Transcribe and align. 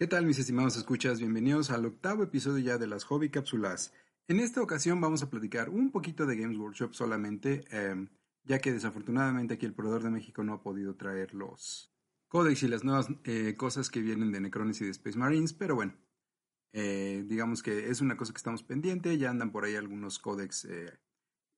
¿Qué 0.00 0.06
tal 0.06 0.24
mis 0.24 0.38
estimados 0.38 0.78
escuchas? 0.78 1.18
Bienvenidos 1.18 1.70
al 1.70 1.84
octavo 1.84 2.22
episodio 2.22 2.64
ya 2.64 2.78
de 2.78 2.86
las 2.86 3.04
Hobby 3.04 3.28
Cápsulas. 3.28 3.92
En 4.28 4.40
esta 4.40 4.62
ocasión 4.62 4.98
vamos 4.98 5.22
a 5.22 5.28
platicar 5.28 5.68
un 5.68 5.90
poquito 5.90 6.24
de 6.24 6.38
Games 6.38 6.56
Workshop 6.56 6.94
solamente, 6.94 7.66
em, 7.70 8.08
ya 8.44 8.60
que 8.60 8.72
desafortunadamente 8.72 9.52
aquí 9.52 9.66
el 9.66 9.74
proveedor 9.74 10.02
de 10.02 10.08
México 10.08 10.42
no 10.42 10.54
ha 10.54 10.62
podido 10.62 10.96
traer 10.96 11.34
los 11.34 11.92
códex 12.28 12.62
y 12.62 12.68
las 12.68 12.82
nuevas 12.82 13.08
eh, 13.24 13.56
cosas 13.58 13.90
que 13.90 14.00
vienen 14.00 14.32
de 14.32 14.40
Necrones 14.40 14.80
y 14.80 14.86
de 14.86 14.90
Space 14.90 15.18
Marines, 15.18 15.52
pero 15.52 15.74
bueno, 15.74 15.92
eh, 16.72 17.22
digamos 17.28 17.62
que 17.62 17.90
es 17.90 18.00
una 18.00 18.16
cosa 18.16 18.32
que 18.32 18.38
estamos 18.38 18.62
pendiente, 18.62 19.18
ya 19.18 19.28
andan 19.28 19.52
por 19.52 19.66
ahí 19.66 19.74
algunos 19.74 20.18
códex 20.18 20.64
eh, 20.64 20.98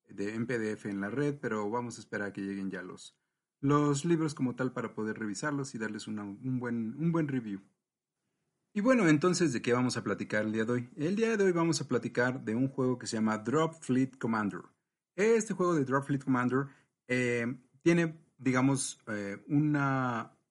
de, 0.08 0.34
en 0.34 0.48
PDF 0.48 0.86
en 0.86 1.00
la 1.00 1.10
red, 1.10 1.36
pero 1.40 1.70
vamos 1.70 1.96
a 1.96 2.00
esperar 2.00 2.30
a 2.30 2.32
que 2.32 2.40
lleguen 2.40 2.72
ya 2.72 2.82
los, 2.82 3.16
los 3.60 4.04
libros 4.04 4.34
como 4.34 4.56
tal 4.56 4.72
para 4.72 4.96
poder 4.96 5.16
revisarlos 5.16 5.76
y 5.76 5.78
darles 5.78 6.08
un, 6.08 6.58
buen, 6.58 6.96
un 6.98 7.12
buen 7.12 7.28
review. 7.28 7.60
Y 8.74 8.80
bueno, 8.80 9.06
entonces, 9.06 9.52
¿de 9.52 9.60
qué 9.60 9.74
vamos 9.74 9.98
a 9.98 10.02
platicar 10.02 10.46
el 10.46 10.52
día 10.52 10.64
de 10.64 10.72
hoy? 10.72 10.90
El 10.96 11.14
día 11.14 11.36
de 11.36 11.44
hoy 11.44 11.52
vamos 11.52 11.82
a 11.82 11.88
platicar 11.88 12.42
de 12.42 12.54
un 12.54 12.68
juego 12.68 12.98
que 12.98 13.06
se 13.06 13.16
llama 13.16 13.36
Drop 13.36 13.74
Fleet 13.74 14.16
Commander. 14.16 14.62
Este 15.14 15.52
juego 15.52 15.74
de 15.74 15.84
Drop 15.84 16.06
Fleet 16.06 16.24
Commander 16.24 16.68
eh, 17.06 17.54
tiene, 17.82 18.18
digamos, 18.38 18.98
eh, 19.08 19.44
un 19.48 19.76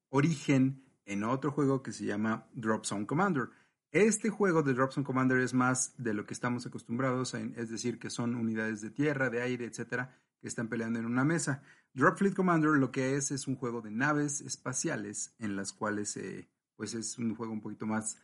origen 0.09 0.83
en 1.05 1.23
otro 1.23 1.49
juego 1.49 1.81
que 1.81 1.91
se 1.91 2.05
llama 2.05 2.45
Drop 2.53 2.85
Zone 2.85 3.07
Commander. 3.07 3.49
Este 3.89 4.29
juego 4.29 4.61
de 4.61 4.75
Drop 4.75 4.91
Zone 4.91 5.03
Commander 5.05 5.39
es 5.39 5.55
más 5.55 5.95
de 5.97 6.13
lo 6.13 6.27
que 6.27 6.35
estamos 6.35 6.63
acostumbrados, 6.67 7.33
a, 7.33 7.39
es 7.39 7.71
decir, 7.71 7.97
que 7.97 8.11
son 8.11 8.35
unidades 8.35 8.81
de 8.81 8.91
tierra, 8.91 9.31
de 9.31 9.41
aire, 9.41 9.65
etcétera, 9.65 10.15
que 10.39 10.47
están 10.47 10.67
peleando 10.67 10.99
en 10.99 11.07
una 11.07 11.25
mesa. 11.25 11.63
Drop 11.95 12.19
Fleet 12.19 12.35
Commander 12.35 12.73
lo 12.73 12.91
que 12.91 13.15
es 13.15 13.31
es 13.31 13.47
un 13.47 13.55
juego 13.55 13.81
de 13.81 13.89
naves 13.89 14.41
espaciales 14.41 15.33
en 15.39 15.55
las 15.55 15.73
cuales 15.73 16.11
se 16.11 16.50
pues 16.81 16.95
es 16.95 17.19
un 17.19 17.35
juego 17.35 17.53
un 17.53 17.61
poquito 17.61 17.85
más, 17.85 18.17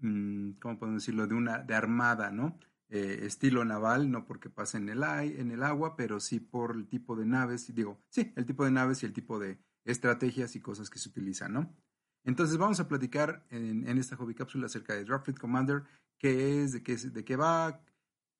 mm, 0.00 0.58
¿cómo 0.60 0.78
podemos 0.78 1.00
decirlo? 1.00 1.26
De 1.26 1.34
una, 1.34 1.60
de 1.60 1.74
armada, 1.74 2.30
¿no? 2.30 2.58
Eh, 2.90 3.20
estilo 3.22 3.64
naval, 3.64 4.10
no 4.10 4.26
porque 4.26 4.50
pase 4.50 4.76
en 4.76 4.90
el, 4.90 5.02
en 5.02 5.50
el 5.50 5.62
agua, 5.62 5.96
pero 5.96 6.20
sí 6.20 6.38
por 6.38 6.76
el 6.76 6.88
tipo 6.88 7.16
de 7.16 7.24
naves, 7.24 7.74
digo, 7.74 8.02
sí, 8.10 8.30
el 8.36 8.44
tipo 8.44 8.66
de 8.66 8.70
naves 8.70 9.02
y 9.02 9.06
el 9.06 9.14
tipo 9.14 9.38
de 9.38 9.58
estrategias 9.86 10.54
y 10.56 10.60
cosas 10.60 10.90
que 10.90 10.98
se 10.98 11.08
utilizan, 11.08 11.54
¿no? 11.54 11.74
Entonces 12.22 12.58
vamos 12.58 12.80
a 12.80 12.86
platicar 12.86 13.46
en, 13.48 13.88
esta 13.96 14.14
hobby 14.16 14.34
cápsula 14.34 14.66
acerca 14.66 14.94
de 14.94 15.06
Dropfleet 15.06 15.38
Commander, 15.38 15.82
qué 16.18 16.62
es, 16.62 16.72
de 16.72 16.82
qué, 16.82 16.96
de 16.96 17.24
qué 17.24 17.36
va, 17.36 17.82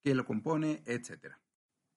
qué 0.03 0.15
lo 0.15 0.27
compone, 0.27 0.83
etcétera. 0.85 1.42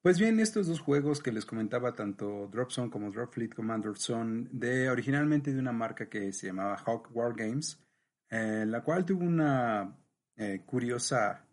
Pues 0.02 0.20
bien, 0.20 0.38
estos 0.38 0.68
dos 0.68 0.78
juegos 0.78 1.20
que 1.20 1.32
les 1.32 1.44
comentaba, 1.44 1.94
tanto 1.94 2.46
Dropzone 2.46 2.90
como 2.90 3.10
Drop 3.10 3.32
Fleet 3.32 3.52
Commander, 3.54 3.96
son 3.96 4.48
de 4.52 4.88
originalmente 4.88 5.52
de 5.52 5.58
una 5.58 5.72
marca 5.72 6.08
que 6.08 6.32
se 6.32 6.46
llamaba 6.46 6.76
Hawk 6.76 7.10
War 7.12 7.34
Games, 7.34 7.84
eh, 8.30 8.64
la 8.66 8.84
cual 8.84 9.04
tuvo 9.04 9.24
una 9.24 9.98
eh, 10.36 10.62
curiosa 10.64 11.44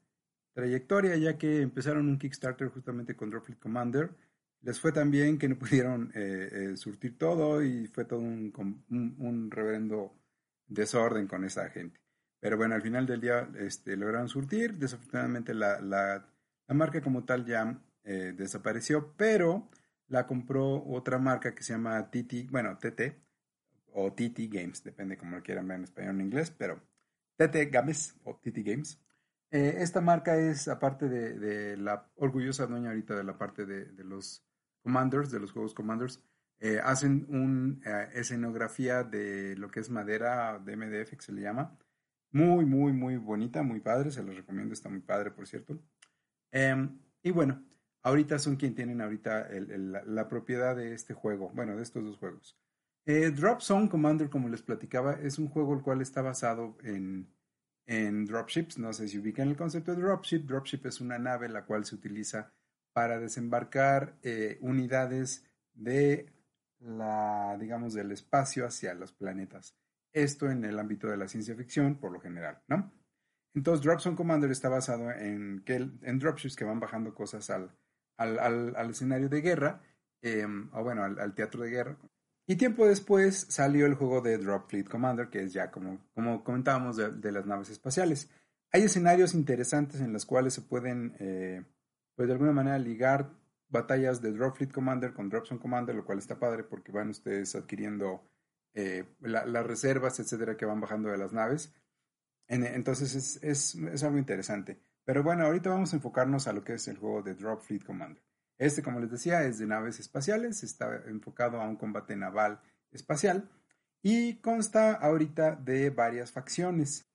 trayectoria, 0.54 1.16
ya 1.18 1.36
que 1.38 1.62
empezaron 1.62 2.08
un 2.08 2.20
Kickstarter 2.20 2.70
justamente 2.70 3.16
con 3.16 3.32
Drop 3.32 3.44
Fleet 3.44 3.60
Commander. 3.60 4.16
Les 4.62 4.80
fue 4.80 4.92
tan 4.92 5.10
bien 5.10 5.38
que 5.40 5.50
no 5.50 5.58
pudieron 5.60 6.12
eh, 6.14 6.74
surtir 6.76 7.18
todo 7.18 7.64
y 7.64 7.88
fue 7.88 8.06
todo 8.06 8.20
un, 8.20 8.54
un, 9.18 9.50
reverendo 9.52 10.14
desorden 10.68 11.28
con 11.28 11.44
esa 11.44 11.70
gente. 11.70 12.00
Pero 12.40 12.58
bueno, 12.58 12.76
al 12.76 12.82
final 12.84 13.06
del 13.08 13.22
día 13.22 13.50
este, 13.58 13.98
lograron 13.98 14.30
surtir. 14.30 14.78
Desafortunadamente 14.78 15.56
la, 15.56 15.82
la, 15.82 16.26
la 16.68 16.76
marca 16.76 17.02
como 17.02 17.24
tal 17.24 17.46
ya 17.46 17.82
eh, 18.04 18.34
desapareció, 18.36 19.14
pero 19.18 19.70
la 20.08 20.28
compró 20.28 20.84
otra 20.86 21.18
marca 21.18 21.56
que 21.56 21.64
se 21.64 21.74
llama 21.74 22.10
TT, 22.12 22.50
bueno, 22.50 22.78
TT 22.78 23.18
o 23.94 24.12
TT 24.14 24.50
Games, 24.50 24.84
depende 24.84 25.18
como 25.18 25.38
lo 25.38 25.44
quieran 25.44 25.68
ver 25.68 25.78
en 25.78 25.84
español 25.86 26.16
o 26.16 26.20
en 26.20 26.26
inglés, 26.26 26.52
pero 26.52 26.82
TT 27.38 27.72
Games 27.72 28.16
o 28.24 28.36
TT 28.36 28.58
Games. 28.64 29.00
Eh, 29.52 29.76
esta 29.80 30.02
marca 30.02 30.38
es, 30.38 30.68
aparte 30.68 31.08
de, 31.08 31.78
la 31.78 32.10
orgullosa 32.16 32.66
dueña 32.66 32.90
ahorita 32.90 33.16
de 33.16 33.24
la 33.24 33.38
parte 33.38 33.66
de, 33.66 34.04
los 34.04 34.44
Commanders, 34.82 35.32
de 35.32 35.40
los 35.40 35.52
juegos 35.52 35.74
Commanders, 35.74 36.22
eh, 36.60 36.80
hacen 36.84 37.28
una 37.30 38.04
escenografía 38.14 39.04
de 39.04 39.56
lo 39.58 39.70
que 39.70 39.80
es 39.80 39.90
madera 39.90 40.60
de 40.60 40.76
MDF, 40.76 41.12
que 41.12 41.22
se 41.22 41.34
le 41.34 41.42
llama. 41.42 41.78
Muy, 42.32 42.66
muy, 42.66 42.94
muy 42.94 43.18
bonita, 43.18 43.62
muy 43.62 43.80
padre, 43.80 44.12
se 44.12 44.24
los 44.24 44.36
recomiendo, 44.36 44.74
está 44.74 44.90
muy 44.90 45.02
padre, 45.02 45.32
por 45.32 45.48
cierto. 45.48 45.80
Em, 46.52 47.00
y 47.22 47.32
bueno, 47.32 47.64
ahorita 48.04 48.38
son 48.38 48.58
quien 48.58 48.76
tienen 48.76 49.02
ahorita 49.02 49.48
la, 49.50 50.28
propiedad 50.28 50.76
de 50.76 50.94
este 50.94 51.14
juego, 51.14 51.50
bueno, 51.54 51.76
de 51.76 51.84
estos 51.84 52.04
dos 52.04 52.18
juegos. 52.18 52.58
Eh, 53.06 53.32
Drop 53.32 53.62
Commander, 53.90 54.30
como 54.30 54.50
les 54.50 54.62
platicaba, 54.62 55.14
es 55.14 55.40
un 55.40 55.50
juego 55.50 55.74
el 55.74 55.82
cual 55.82 56.02
está 56.02 56.22
basado 56.22 56.78
en, 56.84 57.28
en 57.86 58.26
dropships. 58.26 58.78
No 58.78 58.94
sé 58.94 59.08
si 59.08 59.18
ubican 59.18 59.50
el 59.50 59.58
concepto 59.58 59.96
de 59.96 60.02
dropship. 60.02 60.46
Dropship 60.46 60.86
es 60.86 61.02
una 61.02 61.18
nave 61.20 61.50
la 61.50 61.66
cual 61.66 61.86
se 61.86 61.96
utiliza 61.96 62.54
para 62.94 63.20
desembarcar 63.20 64.18
eh, 64.22 64.58
unidades 64.62 65.46
de 65.74 66.32
la, 66.80 67.58
digamos, 67.60 67.94
del 67.94 68.12
espacio 68.12 68.66
hacia 68.66 68.94
los 68.94 69.12
planetas. 69.12 69.76
Esto 70.14 70.50
en 70.50 70.64
el 70.64 70.78
ámbito 70.78 71.08
de 71.08 71.18
la 71.18 71.28
ciencia 71.28 71.56
ficción, 71.56 71.96
por 71.96 72.12
lo 72.12 72.20
general, 72.20 72.62
¿no? 72.68 72.92
Entonces, 73.56 73.84
Drop 73.84 74.00
Zone 74.00 74.16
Commander 74.16 74.52
está 74.52 74.70
basado 74.70 75.12
en, 75.12 75.64
que, 75.66 75.76
en 75.76 76.20
dropships 76.20 76.56
que 76.56 76.66
van 76.66 76.80
bajando 76.80 77.14
cosas 77.14 77.50
al, 77.50 77.72
al, 78.18 78.76
al, 78.76 78.90
escenario 78.90 79.30
de 79.30 79.42
guerra, 79.42 79.82
em, 80.22 80.70
o 80.74 80.84
bueno, 80.84 81.04
al, 81.04 81.34
teatro 81.36 81.64
de 81.64 81.70
guerra. 81.70 81.98
Y 82.46 82.56
tiempo 82.58 82.86
después 82.86 83.46
salió 83.50 83.86
el 83.86 83.96
juego 83.96 84.22
de 84.22 84.38
Drop 84.38 84.70
Fleet 84.70 84.86
Commander, 84.86 85.30
que 85.30 85.44
es 85.44 85.54
ya 85.54 85.72
como, 85.72 86.00
como 86.14 86.44
comentábamos 86.44 86.98
de, 86.98 87.32
las 87.32 87.46
naves 87.46 87.70
espaciales. 87.70 88.30
Hay 88.72 88.84
escenarios 88.84 89.34
interesantes 89.34 90.02
en 90.02 90.12
los 90.12 90.26
cuales 90.26 90.54
se 90.54 90.62
pueden, 90.62 91.16
eh, 91.20 91.64
pues 92.16 92.28
de 92.28 92.34
alguna 92.34 92.52
manera, 92.52 92.78
ligar 92.80 93.32
batallas 93.70 94.22
de 94.22 94.32
Drop 94.32 94.58
Fleet 94.58 94.72
Commander 94.72 95.14
con 95.14 95.30
Drop 95.30 95.46
Zone 95.46 95.62
Commander, 95.62 95.96
lo 95.96 96.06
cual 96.06 96.20
está 96.20 96.38
padre 96.38 96.64
porque 96.64 96.92
van 96.92 97.10
ustedes 97.10 97.56
adquiriendo 97.56 98.24
eh, 98.74 99.06
las 99.22 99.66
reservas, 99.66 100.20
etcétera, 100.20 100.58
que 100.58 100.66
van 100.66 100.82
bajando 100.82 101.10
de 101.10 101.18
las 101.18 101.32
naves. 101.32 101.74
entonces 102.48 103.16
es, 103.16 103.44
es, 103.44 103.76
es 103.76 104.04
algo 104.04 104.18
interesante. 104.18 104.80
Pero 105.06 105.24
bueno, 105.24 105.46
ahorita 105.46 105.70
vamos 105.70 105.94
a 105.94 105.98
enfocarnos 105.98 106.48
a 106.48 106.54
lo 106.54 106.64
que 106.64 106.74
es 106.74 106.88
el 106.88 106.98
juego 106.98 107.22
de 107.22 107.36
Drop 107.36 107.62
Fleet 107.62 107.84
Commander. 107.84 108.24
Este, 108.58 108.82
como 108.82 109.00
les 109.00 109.12
decía, 109.12 109.44
es 109.44 109.60
de 109.60 109.68
naves 109.68 110.00
espaciales, 110.00 110.64
está 110.64 111.04
enfocado 111.08 111.62
a 111.62 111.68
un 111.68 111.76
combate 111.76 112.16
naval 112.16 112.62
espacial 112.92 113.50
y 114.02 114.36
consta 114.36 114.94
ahorita 114.94 115.56
de 115.56 115.90
varias 115.90 116.32
facciones. 116.32 117.10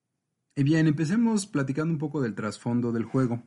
Y 0.56 0.64
bien, 0.64 0.86
empecemos 0.86 1.46
platicando 1.46 1.92
un 1.92 1.98
poco 1.98 2.20
del 2.20 2.34
trasfondo 2.34 2.92
del 2.92 3.04
juego. 3.04 3.42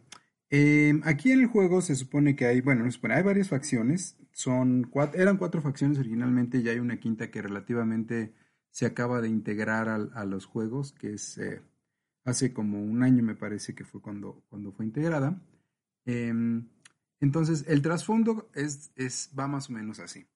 Em, 0.50 1.01
aquí 1.06 1.31
en 1.31 1.41
el 1.41 1.47
juego 1.47 1.81
se 1.81 1.96
supone 1.96 2.35
que 2.35 2.46
hay, 2.46 2.62
bueno, 2.62 2.85
hay 2.85 3.24
varias 3.24 3.50
facciones, 3.50 4.18
son 4.31 4.91
eran 5.13 5.38
cuatro 5.38 5.62
facciones 5.62 5.97
originalmente 5.97 6.57
y 6.57 6.68
hay 6.69 6.80
una 6.80 7.00
quinta 7.00 7.31
que 7.31 7.41
relativamente 7.41 8.34
se 8.69 8.85
acaba 8.85 9.22
de 9.22 9.30
integrar 9.30 9.90
a, 9.90 10.25
los 10.25 10.46
juegos, 10.46 10.94
que 10.94 11.13
es 11.13 11.38
eh, 11.38 11.62
hace 12.24 12.54
como 12.54 12.82
un 12.82 13.04
año 13.04 13.24
me 13.24 13.36
parece 13.36 13.74
que 13.76 13.84
fue 13.84 14.02
cuando, 14.02 14.44
cuando 14.50 14.72
fue 14.72 14.86
integrada. 14.86 15.42
Em, 16.06 16.68
entonces, 17.20 17.66
el 17.68 17.82
trasfondo 17.82 18.50
es, 18.54 18.92
es, 18.96 19.32
va 19.38 19.48
más 19.48 19.70
o 19.70 19.74
menos 19.74 20.00
así. 20.00 20.28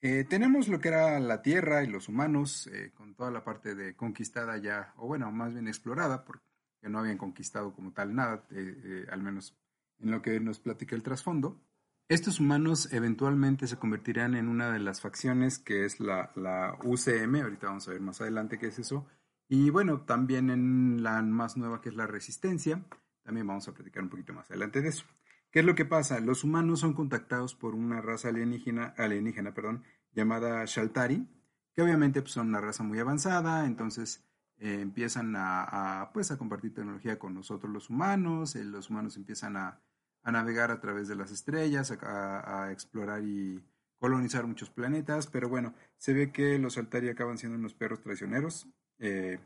Eh, 0.00 0.24
tenemos 0.28 0.66
lo 0.68 0.80
que 0.80 0.88
era 0.88 1.20
la 1.20 1.42
Tierra 1.42 1.84
y 1.84 1.86
los 1.86 2.08
humanos, 2.08 2.66
eh, 2.66 2.90
con 2.92 3.14
toda 3.14 3.30
la 3.30 3.44
parte 3.44 3.74
de 3.76 3.94
conquistada 3.94 4.56
ya, 4.56 4.92
o 4.96 5.06
bueno, 5.06 5.30
más 5.30 5.52
bien 5.52 5.68
explorada, 5.68 6.24
porque 6.24 6.42
no 6.82 6.98
habían 6.98 7.18
conquistado 7.18 7.72
como 7.72 7.92
tal 7.92 8.14
nada, 8.14 8.44
eh, 8.50 9.06
al 9.10 9.22
menos 9.22 9.56
en 10.00 10.10
lo 10.10 10.20
que 10.20 10.40
nos 10.40 10.58
platica 10.58 10.96
el 10.96 11.04
trasfondo. 11.04 11.62
Estos 12.08 12.40
humanos 12.40 12.92
eventualmente 12.92 13.68
se 13.68 13.78
convertirán 13.78 14.34
en 14.34 14.48
una 14.48 14.72
de 14.72 14.80
las 14.80 15.00
facciones 15.00 15.60
que 15.60 15.84
es 15.84 16.00
la, 16.00 16.32
la 16.34 16.76
UCM, 16.82 17.36
ahorita 17.40 17.68
vamos 17.68 17.86
a 17.86 17.92
ver 17.92 18.00
más 18.00 18.20
adelante 18.20 18.58
qué 18.58 18.66
es 18.66 18.80
eso, 18.80 19.06
y 19.54 19.68
bueno, 19.68 20.00
también 20.00 20.48
en 20.48 21.02
la 21.02 21.20
más 21.20 21.58
nueva 21.58 21.82
que 21.82 21.90
es 21.90 21.94
la 21.94 22.06
resistencia, 22.06 22.82
también 23.22 23.46
vamos 23.46 23.68
a 23.68 23.74
platicar 23.74 24.02
un 24.02 24.08
poquito 24.08 24.32
más 24.32 24.50
adelante 24.50 24.80
de 24.80 24.88
eso. 24.88 25.04
¿Qué 25.50 25.58
es 25.60 25.66
lo 25.66 25.74
que 25.74 25.84
pasa? 25.84 26.20
Los 26.20 26.42
humanos 26.42 26.80
son 26.80 26.94
contactados 26.94 27.54
por 27.54 27.74
una 27.74 28.00
raza 28.00 28.30
alienígena, 28.30 28.94
alienígena 28.96 29.52
perdón, 29.52 29.84
llamada 30.14 30.64
Shaltari, 30.64 31.28
que 31.74 31.82
obviamente 31.82 32.22
pues, 32.22 32.32
son 32.32 32.48
una 32.48 32.62
raza 32.62 32.82
muy 32.82 32.98
avanzada, 32.98 33.66
entonces 33.66 34.24
eh, 34.56 34.80
empiezan 34.80 35.34
a, 35.36 36.08
pues, 36.14 36.30
a 36.30 36.38
compartir 36.38 36.72
tecnología 36.72 37.18
con 37.18 37.34
nosotros 37.34 37.70
los 37.70 37.90
humanos, 37.90 38.56
eh, 38.56 38.64
los 38.64 38.88
humanos 38.88 39.18
empiezan 39.18 39.58
a, 39.58 39.82
navegar 40.24 40.70
a 40.70 40.80
través 40.80 41.08
de 41.08 41.16
las 41.16 41.30
estrellas, 41.30 41.90
a, 41.90 42.62
a, 42.62 42.72
explorar 42.72 43.22
y 43.22 43.62
colonizar 43.98 44.46
muchos 44.46 44.70
planetas, 44.70 45.26
pero 45.26 45.50
bueno, 45.50 45.74
se 45.98 46.14
ve 46.14 46.32
que 46.32 46.58
los 46.58 46.76
Shaltari 46.76 47.10
acaban 47.10 47.36
siendo 47.36 47.58
unos 47.58 47.74
perros 47.74 48.00
traicioneros, 48.00 48.66
eh, 49.02 49.40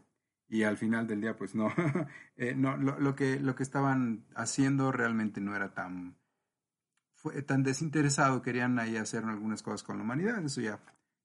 y 0.49 0.63
al 0.63 0.77
final 0.77 1.07
del 1.07 1.23
día, 1.23 1.35
pues 1.35 1.55
no, 1.55 1.73
eh, 2.37 2.55
no 2.55 2.77
lo, 2.77 3.17
que, 3.17 3.41
lo 3.41 3.57
que 3.57 3.63
estaban 3.63 4.27
haciendo 4.35 4.93
realmente 4.93 5.41
no 5.41 5.57
era 5.57 5.73
tan, 5.73 6.19
fue, 7.15 7.43
tan 7.43 7.63
desinteresado, 7.63 8.43
querían 8.43 8.79
ahí 8.79 8.97
hacer 8.97 9.25
algunas 9.25 9.63
cosas 9.63 9.83
con 9.83 9.97
la 9.97 10.05
humanidad, 10.05 10.45
eso 10.45 10.61
ya 10.61 10.79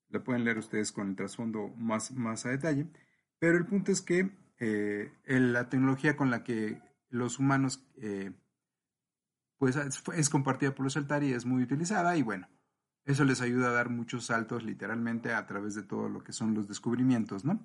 lo 0.08 0.24
pueden 0.24 0.44
leer 0.44 0.58
ustedes 0.58 0.92
con 0.92 1.10
el 1.10 1.16
trasfondo 1.16 1.68
más, 1.76 2.10
más 2.12 2.46
a 2.46 2.50
detalle, 2.50 2.86
pero 3.38 3.58
el 3.58 3.66
punto 3.66 3.92
es 3.92 4.00
que 4.00 4.30
la 5.26 5.68
tecnología 5.68 6.16
con 6.16 6.30
la 6.30 6.44
que 6.44 6.80
los 7.08 7.40
humanos 7.40 7.84
pues 9.58 9.76
es 9.76 10.30
compartida 10.30 10.74
por 10.74 10.84
los 10.84 10.96
Altari 10.96 11.28
y 11.28 11.32
es 11.32 11.46
muy 11.46 11.62
utilizada 11.62 12.16
y 12.16 12.22
bueno, 12.22 12.48
eso 13.04 13.24
les 13.24 13.40
ayuda 13.40 13.68
a 13.68 13.72
dar 13.72 13.90
muchos 13.90 14.26
saltos 14.26 14.62
literalmente 14.62 15.32
a 15.32 15.46
través 15.46 15.74
de 15.74 15.82
todo 15.82 16.08
lo 16.08 16.22
que 16.22 16.32
son 16.32 16.54
los 16.54 16.68
descubrimientos, 16.68 17.44
¿no? 17.44 17.60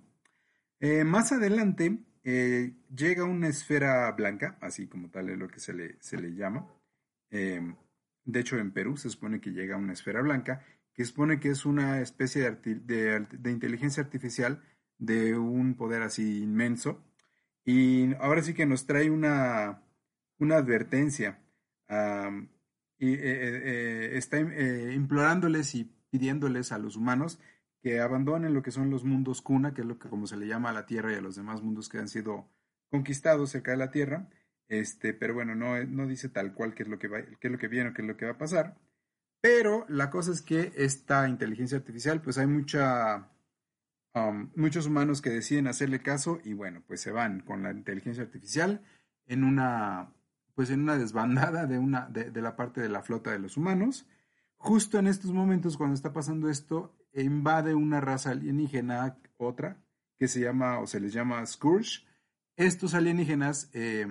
Eh, 0.79 1.03
más 1.03 1.31
adelante 1.31 1.97
eh, 2.23 2.75
llega 2.95 3.23
una 3.23 3.47
esfera 3.47 4.11
blanca, 4.11 4.57
así 4.61 4.87
como 4.87 5.09
tal 5.09 5.29
es 5.29 5.37
lo 5.37 5.47
que 5.47 5.59
se 5.59 5.73
le, 5.73 5.97
se 6.01 6.17
le 6.17 6.35
llama. 6.35 6.67
Em, 7.29 7.75
de 8.25 8.39
hecho, 8.39 8.57
en 8.57 8.71
Perú 8.71 8.97
se 8.97 9.09
supone 9.09 9.41
que 9.41 9.51
llega 9.51 9.77
una 9.77 9.93
esfera 9.93 10.21
blanca, 10.21 10.63
que 10.93 11.05
supone 11.05 11.39
que 11.39 11.49
es 11.49 11.65
una 11.65 12.01
especie 12.01 12.51
de, 12.51 13.27
inteligencia 13.45 14.03
artificial 14.03 14.63
de 14.97 15.37
un 15.37 15.75
poder 15.75 16.01
así 16.03 16.43
inmenso. 16.43 17.03
Y 17.65 18.13
ahora 18.15 18.41
sí 18.41 18.53
que 18.53 18.65
nos 18.65 18.85
trae 18.85 19.09
una, 19.09 19.83
una 20.39 20.57
advertencia 20.57 21.39
y 22.99 23.13
eh, 23.13 24.17
está 24.17 24.39
implorándoles 24.39 25.75
y 25.75 25.85
pidiéndoles 26.09 26.71
a 26.71 26.77
los 26.77 26.95
humanos 26.95 27.39
que 27.81 27.99
abandonen 27.99 28.53
lo 28.53 28.61
que 28.61 28.71
son 28.71 28.89
los 28.89 29.03
mundos 29.03 29.41
cuna, 29.41 29.73
que 29.73 29.81
es 29.81 29.87
lo 29.87 29.99
que 29.99 30.09
como 30.09 30.27
se 30.27 30.37
le 30.37 30.47
llama 30.47 30.69
a 30.69 30.73
la 30.73 30.85
Tierra 30.85 31.13
y 31.13 31.15
a 31.15 31.21
los 31.21 31.35
demás 31.35 31.61
mundos 31.61 31.89
que 31.89 31.99
han 31.99 32.07
sido 32.07 32.49
conquistados 32.89 33.51
cerca 33.51 33.71
de 33.71 33.77
la 33.77 33.91
Tierra. 33.91 34.29
Este, 34.67 35.13
pero 35.13 35.33
bueno, 35.33 35.55
no, 35.55 35.81
no 35.85 36.07
dice 36.07 36.29
tal 36.29 36.53
cual 36.53 36.73
qué 36.73 36.83
es 36.83 36.89
lo 36.89 36.99
que 36.99 37.07
va, 37.07 37.21
qué 37.21 37.47
es 37.47 37.51
lo 37.51 37.57
que 37.57 37.67
viene 37.67 37.89
o 37.89 37.93
qué 37.93 38.01
es 38.01 38.07
lo 38.07 38.17
que 38.17 38.25
va 38.25 38.33
a 38.33 38.37
pasar. 38.37 38.77
Pero 39.41 39.85
la 39.87 40.09
cosa 40.09 40.31
es 40.31 40.41
que 40.41 40.73
esta 40.75 41.29
inteligencia 41.29 41.77
artificial, 41.77 42.21
pues 42.21 42.37
hay 42.37 42.47
mucha, 42.47 43.29
muchos 44.55 44.87
humanos 44.87 45.21
que 45.21 45.29
deciden 45.29 45.67
hacerle 45.67 46.01
caso 46.01 46.39
y 46.43 46.53
bueno, 46.53 46.83
pues 46.87 47.01
se 47.01 47.11
van 47.11 47.41
con 47.41 47.63
la 47.63 47.71
inteligencia 47.71 48.23
artificial 48.23 48.81
en 49.27 49.43
una 49.43 50.13
pues 50.57 50.71
en 50.71 50.81
una 50.81 50.97
desbandada 50.97 51.67
de, 51.67 51.77
una, 51.77 52.07
de, 52.07 52.41
la 52.41 52.55
parte 52.55 52.81
de 52.81 52.89
la 52.89 53.03
flota 53.03 53.31
de 53.31 53.37
los 53.37 53.57
humanos. 53.57 54.07
Justo 54.55 54.97
en 54.97 55.05
estos 55.05 55.31
momentos, 55.31 55.77
cuando 55.77 55.93
está 55.93 56.13
pasando 56.13 56.49
esto, 56.49 56.96
invade 57.23 57.75
una 57.75 58.01
raza 58.01 58.31
alienígena, 58.31 59.17
otra, 59.37 59.83
que 60.17 60.27
se 60.27 60.39
llama 60.41 60.79
o 60.79 60.87
se 60.87 60.99
les 60.99 61.13
llama 61.13 61.45
Scourge. 61.45 62.05
Estos 62.55 62.93
alienígenas 62.93 63.69
eh, 63.73 64.07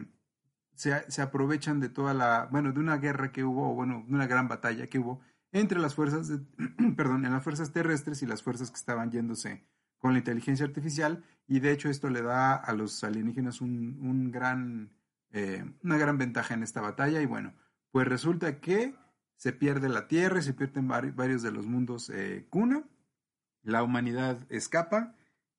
se, 0.75 1.23
aprovechan 1.23 1.81
de 1.81 1.89
toda 1.89 2.15
la, 2.15 2.49
bueno, 2.51 2.73
de 2.73 2.81
una 2.81 2.99
guerra 2.99 3.33
que 3.33 3.45
hubo, 3.45 3.71
o 3.71 3.75
bueno, 3.75 4.05
de 4.07 4.15
una 4.15 4.27
gran 4.27 4.49
batalla 4.49 4.87
que 4.87 4.99
hubo 4.99 5.21
entre 5.53 5.79
las 5.79 5.95
fuerzas, 5.95 6.29
de, 6.29 6.39
perdón, 6.97 7.25
en 7.25 7.33
las 7.33 7.43
fuerzas 7.43 7.73
terrestres 7.73 8.23
y 8.23 8.27
las 8.27 8.43
fuerzas 8.43 8.71
que 8.71 8.77
estaban 8.77 9.11
yéndose 9.11 9.67
con 9.99 10.13
la 10.13 10.19
inteligencia 10.19 10.67
artificial, 10.67 11.25
y 11.49 11.61
de 11.61 11.73
hecho 11.73 11.89
esto 11.89 12.11
le 12.11 12.23
da 12.23 12.55
a 12.55 12.73
los 12.75 13.03
alienígenas 13.03 13.61
un, 13.61 13.99
un 14.03 14.31
gran 14.31 14.97
eh, 15.33 15.65
una 15.83 15.99
gran 15.99 16.17
ventaja 16.17 16.55
en 16.55 16.63
esta 16.63 16.81
batalla. 16.81 17.21
Y 17.21 17.27
bueno, 17.27 17.55
pues 17.91 18.07
resulta 18.09 18.61
que 18.61 18.95
se 19.37 19.53
pierde 19.53 19.89
la 19.89 20.09
Tierra 20.09 20.39
y 20.39 20.43
se 20.43 20.55
pierden 20.55 20.89
varios 20.89 21.43
de 21.43 21.51
los 21.51 21.67
mundos 21.67 22.11
eh, 22.11 22.47
cuna, 22.49 22.85
la 23.67 23.83
humanidad 23.83 24.39
escapa 24.49 25.15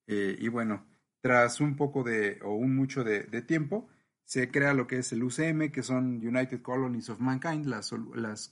eh, 0.08 0.38
y 0.40 0.48
bueno, 0.48 0.86
tras 1.22 1.60
un 1.62 1.76
poco 1.76 2.04
de 2.04 2.40
o 2.44 2.54
un 2.54 2.76
mucho 2.76 3.04
de, 3.04 3.24
tiempo, 3.42 3.90
se 4.24 4.50
crea 4.50 4.74
lo 4.74 4.88
que 4.88 5.00
es 5.00 5.12
el 5.14 5.24
UCM, 5.24 5.72
que 5.72 5.84
son 5.84 6.26
United 6.26 6.62
Colonies 6.62 7.10
of 7.10 7.20
Mankind, 7.20 7.66
las, 7.66 7.90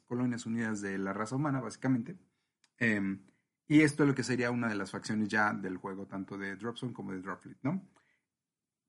colonias 0.07 0.46
unidas 0.46 0.81
de 0.81 0.98
la 0.98 1.13
raza 1.13 1.36
humana, 1.36 1.62
básicamente. 1.62 2.18
Em, 2.78 3.22
y 3.68 3.81
esto 3.81 4.04
es 4.04 4.10
lo 4.10 4.16
que 4.16 4.24
sería 4.24 4.52
una 4.52 4.68
de 4.68 4.75
las 4.75 4.92
facciones 4.92 5.30
ya 5.30 5.54
del 5.54 5.78
juego, 5.78 6.06
tanto 6.06 6.38
de 6.38 6.56
Dropzone 6.56 6.94
como 6.94 7.13
de 7.13 7.22
Dropfleet, 7.22 7.58
¿no? 7.63 7.81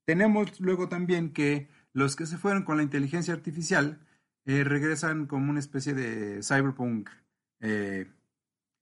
Tenemos 0.05 0.59
luego 0.59 0.87
también 0.87 1.33
que 1.33 1.69
los 1.93 2.15
que 2.15 2.25
se 2.25 2.37
fueron 2.37 2.63
con 2.63 2.77
la 2.77 2.83
inteligencia 2.83 3.33
artificial 3.33 3.99
eh, 4.45 4.63
regresan 4.63 5.25
como 5.27 5.49
una 5.49 5.59
especie 5.59 5.93
de 5.93 6.41
cyberpunk 6.43 7.09
eh, 7.59 8.07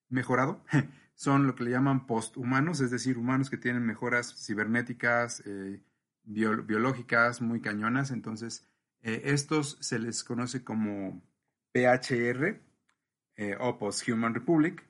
mejorado. 0.10 0.64
Son 1.16 1.48
lo 1.48 1.56
que 1.56 1.64
le 1.64 1.72
llaman 1.72 2.06
posthumanos, 2.06 2.82
es 2.82 2.92
decir, 2.92 3.18
humanos 3.18 3.50
que 3.50 3.58
tienen 3.58 3.86
mejoras 3.86 4.36
cibernéticas, 4.46 5.42
eh, 5.46 5.82
biológicas 6.24 7.42
muy 7.42 7.62
cañonas. 7.62 8.12
Entonces, 8.12 8.68
estos 9.02 9.78
se 9.82 10.00
les 10.00 10.24
conoce 10.24 10.64
como 10.64 11.22
PHR 11.72 12.60
o 13.60 13.78
Post-Human 13.78 14.34
Republic. 14.34 14.84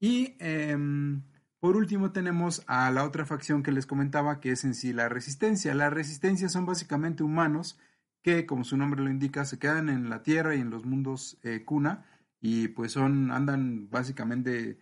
Y 0.00 0.34
em, 0.38 1.22
por 1.60 1.76
último 1.76 2.12
tenemos 2.12 2.62
a 2.66 2.90
la 2.90 3.04
otra 3.04 3.24
facción 3.24 3.62
que 3.62 3.72
les 3.72 3.86
comentaba, 3.86 4.40
que 4.40 4.52
es 4.52 4.64
en 4.64 4.74
sí 4.74 4.92
la 4.92 5.08
resistencia. 5.08 5.74
La 5.74 5.90
resistencia 5.90 6.48
son 6.48 6.66
básicamente 6.66 7.22
humanos 7.22 7.78
que, 8.22 8.46
como 8.46 8.64
su 8.64 8.76
nombre 8.76 9.02
lo 9.02 9.10
indica, 9.10 9.44
se 9.44 9.58
quedan 9.58 9.88
en 9.88 10.10
la 10.10 10.22
Tierra 10.22 10.54
y 10.54 10.60
en 10.60 10.70
los 10.70 10.84
mundos 10.84 11.38
eh, 11.42 11.64
cuna 11.64 12.04
y 12.40 12.68
pues 12.68 12.92
son, 12.92 13.30
andan 13.30 13.88
básicamente, 13.90 14.78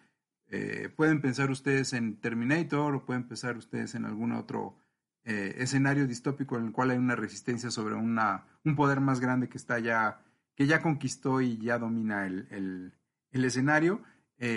eh, 0.54 0.88
pueden 0.88 1.20
pensar 1.20 1.50
ustedes 1.50 1.92
en 1.92 2.20
Terminator 2.20 2.94
o 2.94 3.04
pueden 3.04 3.26
pensar 3.26 3.56
ustedes 3.56 3.94
en 3.94 4.04
algún 4.04 4.32
otro 4.32 4.78
eh, 5.24 5.54
escenario 5.58 6.06
distópico 6.06 6.56
en 6.56 6.66
el 6.66 6.72
cual 6.72 6.90
hay 6.90 6.98
una 6.98 7.16
resistencia 7.16 7.70
sobre 7.70 7.94
una, 7.94 8.46
un 8.64 8.76
poder 8.76 9.00
más 9.00 9.20
grande 9.20 9.48
que 9.48 9.58
está 9.58 9.78
ya, 9.78 10.22
que 10.54 10.66
ya 10.66 10.82
conquistó 10.82 11.40
y 11.40 11.58
ya 11.58 11.78
domina 11.78 12.26
el, 12.26 12.46
el, 12.50 13.44
escenario. 13.44 14.02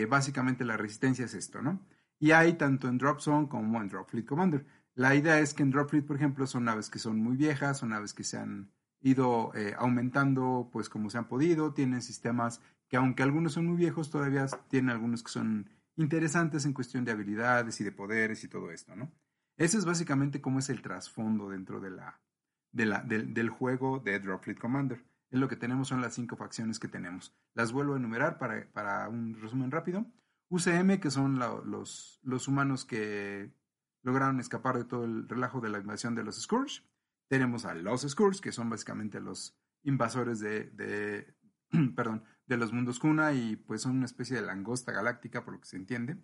básicamente 0.10 0.66
la 0.66 0.78
resistencia 0.78 1.26
es 1.26 1.34
esto, 1.34 1.62
¿no? 1.62 1.86
Y 2.20 2.32
hay 2.32 2.54
tanto 2.54 2.88
en 2.88 2.98
Drop 2.98 3.20
Zone 3.20 3.48
como 3.48 3.82
en 3.82 3.90
Drop 3.90 4.10
Fleet 4.10 4.26
Commander. 4.26 4.66
La 4.94 5.16
idea 5.16 5.40
es 5.40 5.54
que 5.54 5.64
en 5.64 5.72
Drop 5.72 5.90
Fleet, 5.90 6.06
por 6.06 6.16
ejemplo, 6.16 6.48
son 6.48 6.66
naves 6.66 6.90
que 6.90 7.00
son 7.00 7.18
muy 7.18 7.38
viejas, 7.38 7.80
son 7.80 7.90
naves 7.90 8.14
que 8.14 8.24
se 8.24 8.38
han 8.38 8.72
ido 9.02 9.52
eh, 9.56 9.76
aumentando 9.78 10.70
pues 10.72 10.90
como 10.90 11.10
se 11.10 11.18
han 11.18 11.28
podido, 11.28 11.74
tienen 11.74 12.02
sistemas 12.02 12.62
que 12.88 12.98
aunque 12.98 13.24
algunos 13.24 13.54
son 13.54 13.68
muy 13.68 13.78
viejos, 13.78 14.10
todavía 14.10 14.48
tienen 14.70 14.90
algunos 14.90 15.24
que 15.24 15.32
son 15.32 15.70
interesantes 15.98 16.66
en 16.66 16.74
cuestión 16.74 17.04
de 17.04 17.12
habilidades 17.12 17.82
y 17.82 17.84
de 17.84 17.92
poderes 17.92 18.44
y 18.44 18.48
todo 18.48 18.72
esto, 18.72 18.96
¿no? 18.96 19.12
Ese 19.58 19.78
es 19.78 19.86
básicamente 19.86 20.40
cómo 20.40 20.60
es 20.60 20.70
el 20.70 20.82
trasfondo 20.82 21.50
dentro 21.50 21.80
de 21.80 21.90
la, 21.90 22.22
de 22.72 22.86
la, 22.86 23.02
del 23.02 23.50
juego 23.50 24.00
de 24.00 24.20
Drop 24.20 24.44
Fleet 24.44 24.60
Commander. 24.60 25.04
Es 25.32 25.40
lo 25.40 25.50
que 25.50 25.56
tenemos, 25.56 25.88
son 25.88 26.02
las 26.02 26.14
cinco 26.14 26.38
facciones 26.38 26.80
que 26.80 26.88
tenemos. 26.88 27.36
Las 27.54 27.72
vuelvo 27.72 27.96
a 27.96 27.98
enumerar 27.98 28.38
para, 28.38 28.72
para 28.72 29.10
un 29.10 29.36
resumen 29.42 29.72
rápido. 29.72 30.06
UCM, 30.50 31.00
que 31.00 31.12
son 31.12 31.40
los, 31.40 32.20
los 32.24 32.48
humanos 32.48 32.86
que 32.86 33.52
lograron 34.04 34.40
escapar 34.40 34.78
de 34.78 34.86
todo 34.86 35.04
el 35.04 35.28
relajo 35.28 35.60
de 35.60 35.70
la 35.70 35.80
invasión 35.80 36.16
de 36.16 36.24
los 36.24 36.42
Scourge. 36.42 36.84
Tenemos 37.28 37.66
a 37.66 37.74
los 37.74 38.04
Scourge, 38.04 38.40
que 38.40 38.54
son 38.54 38.70
básicamente 38.70 39.20
los 39.20 39.58
invasores 39.84 40.40
de, 40.40 40.70
de, 40.70 41.36
perdón, 41.96 42.24
de 42.48 42.58
los 42.58 42.74
mundos 42.74 43.00
Kuna 43.00 43.34
y 43.34 43.56
pues 43.56 43.82
son 43.82 43.98
una 43.98 44.06
especie 44.06 44.36
de 44.36 44.46
langosta 44.46 44.92
galáctica, 44.92 45.44
por 45.44 45.54
lo 45.54 45.60
que 45.60 45.68
se 45.68 45.78
entiende. 45.78 46.18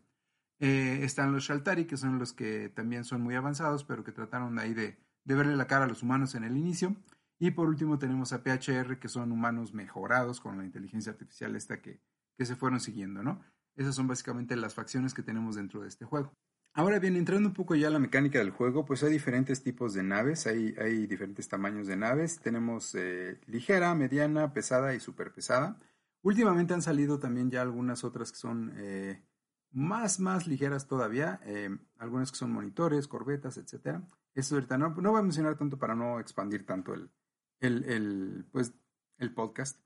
Eh, 0.59 0.99
están 1.03 1.31
los 1.33 1.43
Shaltari, 1.43 1.85
que 1.85 1.97
son 1.97 2.19
los 2.19 2.33
que 2.33 2.69
también 2.69 3.03
son 3.03 3.21
muy 3.21 3.35
avanzados, 3.35 3.83
pero 3.83 4.03
que 4.03 4.11
trataron 4.11 4.57
ahí 4.59 4.73
de, 4.73 4.97
de 5.25 5.35
verle 5.35 5.55
la 5.55 5.67
cara 5.67 5.85
a 5.85 5.87
los 5.87 6.03
humanos 6.03 6.35
en 6.35 6.43
el 6.43 6.57
inicio. 6.57 6.95
Y 7.39 7.51
por 7.51 7.67
último 7.67 7.99
tenemos 7.99 8.31
a 8.31 8.43
PHR, 8.43 8.99
que 8.99 9.09
son 9.09 9.31
humanos 9.31 9.73
mejorados 9.73 10.39
con 10.39 10.57
la 10.57 10.63
inteligencia 10.63 11.11
artificial 11.11 11.55
esta 11.55 11.81
que, 11.81 11.99
que 12.37 12.45
se 12.45 12.55
fueron 12.55 12.79
siguiendo, 12.79 13.21
¿no? 13.23 13.41
Esas 13.75 13.95
son 13.95 14.07
básicamente 14.07 14.55
las 14.55 14.73
facciones 14.73 15.13
que 15.13 15.23
tenemos 15.23 15.55
dentro 15.55 15.81
de 15.81 15.89
este 15.89 16.05
juego. 16.05 16.33
Ahora 16.75 16.99
bien, 16.99 17.15
entrando 17.17 17.49
un 17.49 17.53
poco 17.53 17.75
ya 17.75 17.87
a 17.87 17.91
la 17.91 17.99
mecánica 17.99 18.39
del 18.39 18.49
juego, 18.49 18.85
pues 18.85 19.03
hay 19.03 19.11
diferentes 19.11 19.61
tipos 19.61 19.93
de 19.93 20.03
naves, 20.03 20.47
hay, 20.47 20.73
hay 20.79 21.05
diferentes 21.05 21.47
tamaños 21.47 21.85
de 21.85 21.97
naves. 21.97 22.39
Tenemos 22.39 22.95
eh, 22.95 23.39
ligera, 23.45 23.93
mediana, 23.93 24.53
pesada 24.53 24.95
y 24.95 24.99
super 24.99 25.31
pesada. 25.31 25.77
Últimamente 26.23 26.73
han 26.73 26.81
salido 26.81 27.19
también 27.19 27.51
ya 27.51 27.61
algunas 27.61 28.03
otras 28.03 28.31
que 28.31 28.37
son 28.37 28.73
eh, 28.77 29.23
más, 29.71 30.19
más 30.19 30.47
ligeras 30.47 30.87
todavía, 30.87 31.39
eh, 31.43 31.69
algunas 31.97 32.31
que 32.31 32.37
son 32.37 32.51
monitores, 32.51 33.07
corbetas, 33.07 33.57
etc. 33.57 33.99
Eso 34.33 34.55
ahorita 34.55 34.77
no, 34.77 34.89
no 34.89 35.11
voy 35.11 35.19
a 35.19 35.23
mencionar 35.23 35.57
tanto 35.57 35.77
para 35.77 35.95
no 35.95 36.19
expandir 36.19 36.65
tanto 36.65 36.93
el, 36.93 37.11
el, 37.59 37.83
el, 37.83 38.45
pues, 38.51 38.73
el 39.17 39.33
podcast. 39.33 39.79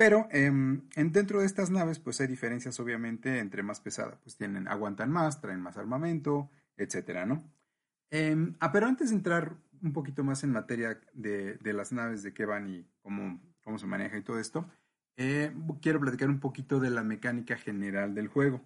Pero 0.00 0.28
en, 0.30 0.88
dentro 0.96 1.40
de 1.40 1.46
estas 1.46 1.70
naves, 1.70 1.98
pues 1.98 2.20
hay 2.22 2.26
diferencias 2.26 2.80
obviamente 2.80 3.38
entre 3.38 3.62
más 3.62 3.80
pesada, 3.80 4.18
pues 4.22 4.34
tienen, 4.34 4.66
aguantan 4.66 5.10
más, 5.10 5.42
traen 5.42 5.60
más 5.60 5.76
armamento, 5.76 6.50
etcétera, 6.78 7.26
¿no? 7.26 7.44
Em, 8.10 8.56
ah, 8.60 8.72
pero 8.72 8.86
antes 8.86 9.10
de 9.10 9.16
entrar 9.16 9.58
un 9.82 9.92
poquito 9.92 10.24
más 10.24 10.42
en 10.42 10.52
materia 10.52 10.98
de, 11.12 11.58
las 11.62 11.92
naves, 11.92 12.22
de 12.22 12.32
qué 12.32 12.46
van 12.46 12.66
y 12.66 12.88
cómo, 13.02 13.42
cómo 13.62 13.78
se 13.78 13.86
maneja 13.86 14.16
y 14.16 14.22
todo 14.22 14.38
esto, 14.38 14.66
eh, 15.22 15.52
quiero 15.82 16.00
platicar 16.00 16.30
un 16.30 16.40
poquito 16.40 16.80
de 16.80 16.88
la 16.88 17.04
mecánica 17.04 17.58
general 17.58 18.14
del 18.14 18.28
juego. 18.28 18.62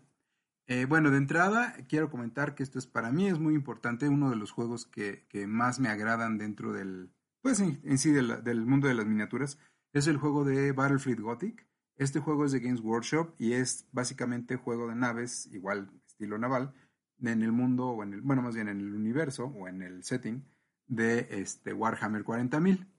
Eh, 0.69 0.85
bueno, 0.85 1.11
de 1.11 1.19
entrada 1.19 1.75
quiero 1.89 2.11
comentar 2.11 2.55
que 2.55 2.63
esto 2.63 2.79
es 2.79 2.87
para 2.87 3.11
mí 3.11 3.27
es 3.27 3.41
muy 3.41 3.55
importante, 3.55 4.09
uno 4.09 4.31
de 4.31 4.37
los 4.37 4.53
juegos 4.53 4.87
que, 4.87 5.27
más 5.49 5.81
me 5.81 5.89
agradan 5.89 6.39
dentro 6.39 6.73
del, 6.73 7.11
pues 7.43 7.59
en, 7.59 7.99
sí 7.99 8.13
del 8.13 8.67
mundo 8.67 8.87
de 8.87 8.95
las 8.95 9.05
miniaturas 9.05 9.59
es 9.93 10.07
el 10.07 10.17
juego 10.17 10.45
de 10.45 10.71
Battlefleet 10.71 11.19
Gothic. 11.19 11.67
Este 11.97 12.21
juego 12.21 12.45
es 12.45 12.53
de 12.53 12.61
Games 12.61 12.81
Workshop 12.81 13.35
y 13.37 13.55
es 13.55 13.89
básicamente 13.91 14.55
juego 14.55 14.87
de 14.87 14.95
naves, 14.95 15.49
igual 15.53 15.91
estilo 16.07 16.39
naval, 16.39 16.73
en 17.21 17.43
el 17.43 17.51
mundo, 17.51 17.89
o 17.89 18.05
en 18.05 18.15
el, 18.15 18.21
bueno, 18.21 18.43
más 18.43 18.55
bien 18.55 18.69
en 18.69 18.79
el 18.79 18.95
universo 18.95 19.47
o 19.47 19.67
en 19.67 19.83
el 19.83 20.05
setting 20.05 20.45
de 20.87 21.27
este 21.31 21.73
Warhammer 21.73 22.25
40.000. 22.25 22.94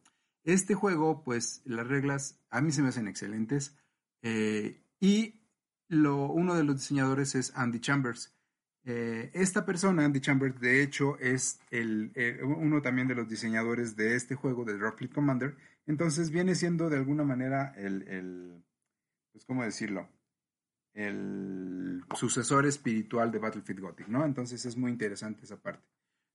Este 0.46 0.76
juego, 0.76 1.24
pues 1.24 1.62
las 1.66 1.88
reglas 1.88 2.40
a 2.50 2.62
mí 2.62 2.72
se 2.72 2.82
me 2.84 2.90
hacen 2.90 3.08
excelentes 3.08 3.76
eh, 4.22 4.82
y 5.00 5.42
uno 5.90 6.56
de 6.56 6.64
los 6.64 6.78
diseñadores 6.78 7.36
es 7.36 7.52
Andy 7.56 7.80
Chambers. 7.80 8.34
Eh, 8.84 9.32
esta 9.34 9.66
persona, 9.66 10.06
Andy 10.06 10.22
Chambers, 10.22 10.60
de 10.60 10.84
hecho 10.84 11.18
es 11.18 11.60
el, 11.72 12.12
eh, 12.14 12.40
uno 12.44 12.82
también 12.84 13.08
de 13.08 13.16
los 13.16 13.28
diseñadores 13.28 13.96
de 13.96 14.16
este 14.16 14.36
juego 14.36 14.64
de 14.64 14.78
Droplet 14.78 15.12
Commander. 15.12 15.56
Entonces 15.88 16.30
viene 16.30 16.54
siendo 16.54 16.90
de 16.90 16.98
alguna 16.98 17.24
manera 17.24 17.74
el, 17.76 18.64
pues 19.32 19.46
cómo 19.46 19.64
decirlo, 19.64 20.08
el 20.94 22.04
sucesor 22.16 22.68
espiritual 22.68 23.32
de 23.32 23.40
Battlefield 23.40 23.82
Gothic, 23.82 24.08
¿no? 24.08 24.24
Entonces 24.26 24.64
es 24.66 24.78
muy 24.78 24.92
interesante 24.92 25.44
esa 25.44 25.58
parte. 25.58 25.84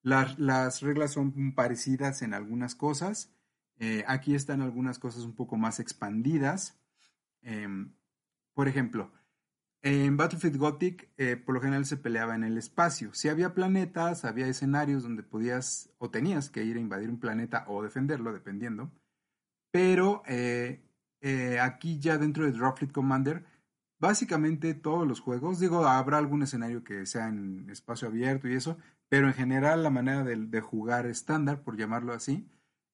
Las 0.02 0.80
reglas 0.80 1.12
son 1.12 1.54
parecidas 1.54 2.22
en 2.22 2.34
algunas 2.34 2.74
cosas, 2.74 3.32
eh, 3.80 4.04
aquí 4.06 4.34
están 4.34 4.60
algunas 4.60 4.98
cosas 4.98 5.24
un 5.24 5.34
poco 5.34 5.56
más 5.56 5.80
expandidas. 5.80 6.78
Em, 7.42 7.94
por 8.54 8.68
ejemplo, 8.68 9.10
en 9.82 10.18
Battlefield 10.18 10.58
Gothic 10.58 11.08
eh, 11.16 11.36
por 11.36 11.54
lo 11.54 11.62
general 11.62 11.86
se 11.86 11.96
peleaba 11.96 12.34
en 12.34 12.44
el 12.44 12.58
espacio. 12.58 13.14
Si 13.14 13.30
había 13.30 13.54
planetas, 13.54 14.26
había 14.26 14.46
escenarios 14.48 15.02
donde 15.02 15.22
podías 15.22 15.90
o 15.98 16.10
tenías 16.10 16.50
que 16.50 16.62
ir 16.62 16.76
a 16.76 16.80
invadir 16.80 17.08
un 17.08 17.18
planeta 17.18 17.64
o 17.68 17.82
defenderlo, 17.82 18.34
dependiendo. 18.34 18.92
Pero 19.72 20.22
eh, 20.26 20.80
aquí 21.62 21.98
ya 21.98 22.18
dentro 22.18 22.44
de 22.44 22.52
Droplet 22.52 22.92
Commander, 22.92 23.46
básicamente 23.98 24.74
todos 24.74 25.08
los 25.08 25.20
juegos, 25.20 25.58
digo, 25.58 25.86
habrá 25.86 26.18
algún 26.18 26.42
escenario 26.42 26.84
que 26.84 27.06
sea 27.06 27.28
en 27.28 27.70
espacio 27.70 28.08
abierto 28.08 28.46
y 28.48 28.54
eso, 28.54 28.76
pero 29.08 29.26
en 29.28 29.34
general 29.34 29.82
la 29.82 29.90
manera 29.90 30.22
de 30.24 30.60
jugar 30.60 31.06
estándar, 31.06 31.62
por 31.62 31.78
llamarlo 31.78 32.12
así, 32.12 32.46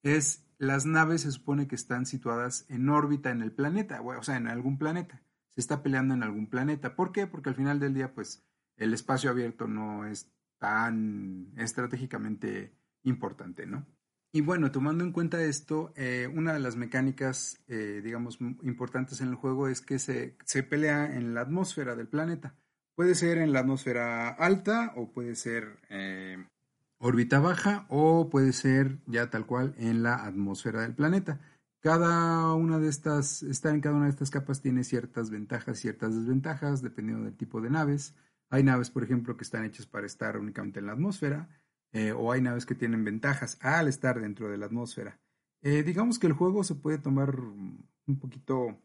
es 0.03 0.46
las 0.57 0.85
naves 0.85 1.21
se 1.21 1.31
supone 1.31 1.67
que 1.67 1.75
están 1.75 2.05
situadas 2.05 2.65
en 2.69 2.89
órbita 2.89 3.31
en 3.31 3.41
el 3.41 3.51
planeta, 3.51 4.01
o 4.01 4.23
sea, 4.23 4.37
en 4.37 4.47
algún 4.47 4.77
planeta. 4.77 5.21
Se 5.49 5.61
está 5.61 5.83
peleando 5.83 6.13
en 6.13 6.23
algún 6.23 6.49
planeta. 6.49 6.95
¿Por 6.95 7.11
qué? 7.11 7.27
Porque 7.27 7.49
al 7.49 7.55
final 7.55 7.79
del 7.79 7.93
día, 7.93 8.13
pues, 8.13 8.43
el 8.75 8.93
espacio 8.93 9.29
abierto 9.29 9.67
no 9.67 10.05
es 10.05 10.31
tan 10.59 11.53
estratégicamente 11.57 12.75
importante, 13.03 13.65
¿no? 13.65 13.85
Y 14.31 14.41
bueno, 14.41 14.71
tomando 14.71 15.03
en 15.03 15.13
cuenta 15.13 15.41
esto, 15.41 15.93
eh, 15.95 16.29
una 16.33 16.53
de 16.53 16.59
las 16.59 16.75
mecánicas, 16.75 17.63
eh, 17.67 18.01
digamos, 18.03 18.39
importantes 18.61 19.21
en 19.21 19.29
el 19.29 19.35
juego 19.35 19.67
es 19.67 19.81
que 19.81 19.99
se, 19.99 20.37
se 20.43 20.63
pelea 20.63 21.15
en 21.15 21.33
la 21.33 21.41
atmósfera 21.41 21.95
del 21.95 22.07
planeta. 22.07 22.55
Puede 22.95 23.15
ser 23.15 23.37
en 23.37 23.53
la 23.53 23.61
atmósfera 23.61 24.29
alta 24.29 24.93
o 24.95 25.11
puede 25.11 25.35
ser 25.35 25.79
eh, 25.89 26.45
órbita 26.99 27.39
baja 27.39 27.85
o 27.89 28.29
puede 28.29 28.53
ser 28.53 28.99
ya 29.05 29.29
tal 29.29 29.45
cual 29.45 29.75
en 29.77 30.03
la 30.03 30.25
atmósfera 30.25 30.81
del 30.81 30.95
planeta. 30.95 31.39
Cada 31.79 32.53
una 32.53 32.79
de 32.79 32.89
estas, 32.89 33.43
estar 33.43 33.73
en 33.73 33.81
cada 33.81 33.95
una 33.95 34.05
de 34.05 34.11
estas 34.11 34.31
capas 34.31 34.61
tiene 34.61 34.83
ciertas 34.83 35.29
ventajas, 35.29 35.79
ciertas 35.79 36.15
desventajas, 36.15 36.81
dependiendo 36.81 37.25
del 37.25 37.37
tipo 37.37 37.61
de 37.61 37.69
naves. 37.69 38.15
Hay 38.49 38.63
naves, 38.63 38.89
por 38.89 39.03
ejemplo, 39.03 39.37
que 39.37 39.43
están 39.43 39.63
hechas 39.63 39.85
para 39.85 40.05
estar 40.05 40.37
únicamente 40.37 40.79
en 40.79 40.87
la 40.87 40.93
atmósfera, 40.93 41.49
eh, 41.91 42.13
o 42.13 42.31
hay 42.31 42.41
naves 42.41 42.65
que 42.65 42.75
tienen 42.75 43.03
ventajas 43.03 43.57
al 43.61 43.87
estar 43.87 44.19
dentro 44.19 44.49
de 44.49 44.57
la 44.57 44.65
atmósfera. 44.65 45.19
Eh, 45.61 45.83
digamos 45.83 46.19
que 46.19 46.27
el 46.27 46.33
juego 46.33 46.63
se 46.63 46.75
puede 46.75 46.97
tomar 46.97 47.39
un 47.39 48.19
poquito 48.19 48.81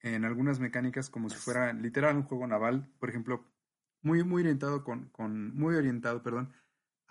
en 0.00 0.24
algunas 0.24 0.60
mecánicas 0.60 1.10
como 1.10 1.28
si 1.30 1.36
fuera 1.36 1.72
literal 1.72 2.16
un 2.16 2.24
juego 2.24 2.46
naval, 2.46 2.90
por 2.98 3.08
ejemplo, 3.08 3.44
muy, 4.02 4.22
muy 4.22 4.42
orientado 4.42 4.84
con, 4.84 5.08
con 5.10 5.54
muy 5.56 5.74
orientado, 5.74 6.22
perdón, 6.22 6.52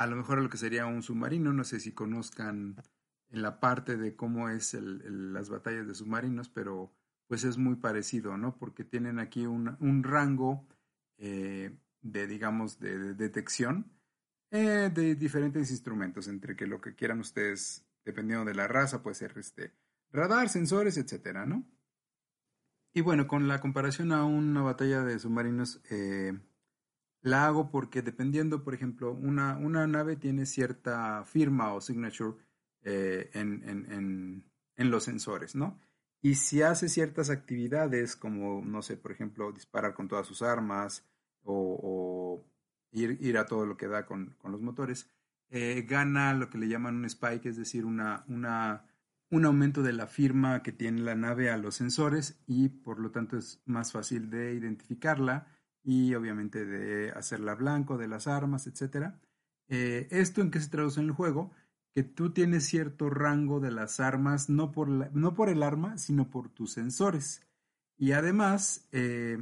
a 0.04 0.08
lo 0.08 0.18
mejor 0.18 0.40
a 0.40 0.42
lo 0.42 0.50
que 0.50 0.58
sería 0.58 0.86
un 0.86 1.02
submarino. 1.02 1.54
No 1.54 1.64
sé 1.64 1.80
si 1.80 1.94
conozcan 1.94 2.76
en 3.30 3.42
la 3.42 3.60
parte 3.60 3.96
de 3.96 4.16
cómo 4.16 4.50
es 4.50 4.74
las 4.74 5.50
batallas 5.50 5.88
de 5.88 5.96
submarinos, 5.96 6.50
pero 6.50 6.94
pues 7.28 7.46
es 7.46 7.58
muy 7.58 7.78
parecido, 7.78 8.38
¿no? 8.38 8.58
Porque 8.58 8.84
tienen 8.84 9.18
aquí 9.18 9.46
un, 9.46 9.78
un 9.80 10.04
rango 10.04 10.68
eh, 11.18 11.76
de, 12.02 12.28
digamos, 12.28 12.80
de, 12.80 13.14
detección 13.14 13.92
eh, 14.52 14.92
de 14.94 15.16
diferentes 15.16 15.72
instrumentos, 15.72 16.28
entre 16.28 16.56
que 16.56 16.68
lo 16.68 16.82
que 16.82 16.96
quieran 16.96 17.22
ustedes, 17.22 17.86
dependiendo 18.04 18.46
de 18.46 18.56
la 18.56 18.68
raza, 18.68 19.02
puede 19.02 19.16
ser 19.16 19.34
este, 19.38 19.72
radar, 20.12 20.50
sensores, 20.50 20.98
etcétera, 20.98 21.46
¿no? 21.46 21.66
Y 22.94 23.02
bueno, 23.02 23.26
con 23.26 23.48
la 23.48 23.60
comparación 23.60 24.12
a 24.12 24.26
una 24.26 24.62
batalla 24.62 25.02
de 25.02 25.18
submarinos, 25.18 25.82
eh, 25.90 26.38
la 27.24 27.46
hago 27.46 27.72
porque 27.72 28.01
dependiendo, 28.01 28.63
por 28.63 28.74
ejemplo, 28.74 29.13
una, 29.13 29.58
una 29.58 29.88
nave 29.88 30.18
tiene 30.18 30.46
cierta 30.46 31.24
firma 31.24 31.74
o 31.74 31.80
signature 31.80 32.38
eh, 32.84 33.30
en, 33.34 34.44
los 34.75 35.06
sensores, 35.06 35.56
¿no? 35.56 35.80
Y 36.22 36.36
si 36.36 36.62
hace 36.62 36.89
ciertas 36.89 37.30
actividades 37.30 38.18
como, 38.18 38.62
no 38.63 38.82
sé, 38.82 38.98
por 38.98 39.13
ejemplo, 39.13 39.53
disparar 39.53 39.94
con 39.94 40.10
todas 40.10 40.27
sus 40.27 40.42
armas 40.42 41.06
o, 41.44 42.46
ir, 42.92 43.18
ir, 43.22 43.38
a 43.38 43.46
todo 43.46 43.65
lo 43.65 43.77
que 43.77 43.88
da 43.88 44.06
con, 44.06 44.36
los 44.44 44.62
motores, 44.62 45.10
eh, 45.50 45.86
gana 45.88 46.34
lo 46.34 46.50
que 46.50 46.58
le 46.58 46.68
llaman 46.68 46.98
un 46.98 47.06
spike, 47.06 47.48
es 47.48 47.56
decir, 47.56 47.86
una, 47.86 48.25
una, 48.27 48.86
un 49.30 49.46
aumento 49.46 49.82
de 49.82 49.94
la 49.94 50.08
firma 50.08 50.62
que 50.62 50.74
tiene 50.74 51.01
la 51.01 51.15
nave 51.15 51.50
a 51.50 51.58
los 51.58 51.75
sensores 51.75 52.38
y 52.48 52.68
por 52.68 53.00
lo 53.00 53.12
tanto 53.12 53.38
es 53.38 53.62
más 53.65 53.94
fácil 53.94 54.30
de 54.30 54.53
identificarla 54.53 55.48
y 55.84 56.16
obviamente 56.16 56.66
de 56.66 57.12
hacerla 57.12 57.56
blanco, 57.56 57.98
de 57.98 58.08
las 58.08 58.28
armas, 58.28 58.68
etc. 58.68 59.13
Eh, 59.68 60.08
¿Esto 60.12 60.42
en 60.42 60.50
qué 60.50 60.60
se 60.60 60.70
traduce 60.70 61.00
en 61.00 61.08
el 61.08 61.12
juego? 61.12 61.52
Que 61.94 62.04
tú 62.04 62.32
tienes 62.32 62.66
cierto 62.66 63.10
rango 63.10 63.60
de 63.60 63.72
las 63.72 64.00
armas, 64.00 64.50
no 64.50 64.72
por, 64.72 64.88
no 64.88 65.34
por 65.34 65.50
el 65.50 65.62
arma, 65.62 65.98
sino 65.98 66.30
por 66.30 66.50
tus 66.50 66.72
sensores. 66.72 67.42
Y 67.98 68.13
además, 68.13 68.88
eh, 68.92 69.38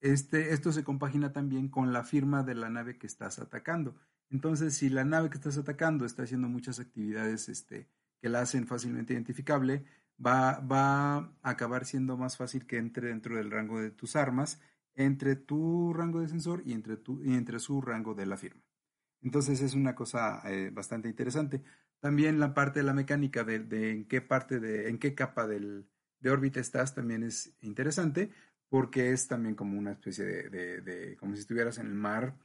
este, 0.00 0.52
esto 0.54 0.72
se 0.72 0.82
compagina 0.82 1.32
también 1.32 1.68
con 1.68 1.92
la 1.92 2.04
firma 2.04 2.42
de 2.42 2.54
la 2.54 2.70
nave 2.70 2.98
que 2.98 3.06
estás 3.06 3.38
atacando. 3.38 3.94
Entonces, 4.30 4.74
si 4.74 4.88
la 4.88 5.04
nave 5.04 5.28
que 5.28 5.36
estás 5.36 5.58
atacando 5.58 6.06
está 6.06 6.22
haciendo 6.22 6.48
muchas 6.48 6.80
actividades 6.80 7.48
este, 7.48 7.88
que 8.20 8.28
la 8.28 8.40
hacen 8.40 8.66
fácilmente 8.66 9.12
identificable, 9.12 9.84
va, 10.24 10.60
va 10.60 11.16
a 11.16 11.30
acabar 11.42 11.84
siendo 11.84 12.16
más 12.16 12.36
fácil 12.36 12.66
que 12.66 12.78
entre 12.78 13.08
dentro 13.08 13.36
del 13.36 13.50
rango 13.50 13.80
de 13.80 13.90
tus 13.90 14.16
armas 14.16 14.60
entre 14.94 15.36
tu 15.36 15.92
rango 15.92 16.20
de 16.20 16.28
sensor 16.28 16.62
y 16.64 16.72
entre, 16.72 16.96
tu, 16.96 17.22
y 17.22 17.34
entre 17.34 17.58
su 17.58 17.80
rango 17.80 18.14
de 18.14 18.26
la 18.26 18.36
firma. 18.36 18.62
Entonces 19.22 19.60
es 19.60 19.74
una 19.74 19.94
cosa 19.94 20.42
eh, 20.44 20.70
bastante 20.72 21.08
interesante. 21.08 21.62
También 22.00 22.40
la 22.40 22.54
parte 22.54 22.80
de 22.80 22.84
la 22.84 22.94
mecánica 22.94 23.44
de, 23.44 23.90
en 23.90 24.06
qué 24.06 24.20
parte 24.20 24.58
de, 24.60 24.88
en 24.88 24.98
qué 24.98 25.14
capa 25.14 25.46
del, 25.46 25.86
de 26.18 26.30
órbita 26.30 26.60
estás 26.60 26.94
también 26.94 27.22
es 27.22 27.54
interesante 27.60 28.30
porque 28.68 29.12
es 29.12 29.28
también 29.28 29.54
como 29.54 29.78
una 29.78 29.92
especie 29.92 30.24
de, 30.24 30.80
de 30.80 31.16
como 31.16 31.34
si 31.34 31.40
estuvieras 31.40 31.78
en 31.78 31.86
el 31.86 31.94
mar 31.94 32.36